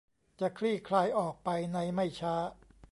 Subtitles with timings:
[0.39, 2.35] จะคลี่คลายออกไปในไม่ช้า